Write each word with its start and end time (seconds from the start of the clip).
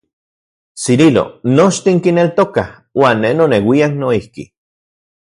Cirilo, 0.85 1.23
nochtin 1.59 2.01
kineltokaj, 2.07 2.65
uan 3.03 3.21
ne 3.27 3.31
noneuian 3.43 3.95
noijki. 4.05 4.47